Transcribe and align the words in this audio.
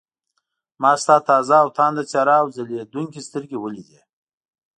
ما 0.81 0.91
ستا 1.01 1.15
تازه 1.29 1.55
او 1.63 1.67
تانده 1.77 2.03
څېره 2.11 2.35
او 2.41 2.47
ځلېدونکې 2.55 3.21
سترګې 3.27 3.57
ولیدې. 3.59 3.99